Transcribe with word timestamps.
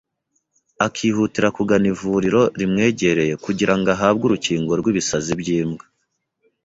akihutira 0.85 1.47
kugana 1.57 1.85
ivuriro 1.93 2.41
rimwegereye 2.59 3.33
kugira 3.45 3.73
ngo 3.77 3.87
ahabwe 3.95 4.23
urukingo 4.25 4.71
rw’ibisazi 4.79 5.31
by’imbwa. 5.41 5.85